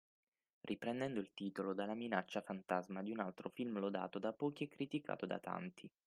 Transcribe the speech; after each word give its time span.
Riprendendo 0.61 1.19
il 1.19 1.29
titolo 1.35 1.75
dalla 1.75 1.93
minaccia 1.93 2.41
fantasma 2.41 3.03
di 3.03 3.11
un 3.11 3.19
altro 3.19 3.49
film 3.49 3.77
lodato 3.77 4.17
da 4.17 4.33
pochi 4.33 4.63
e 4.63 4.67
criticato 4.67 5.27
da 5.27 5.37
tanti. 5.37 5.87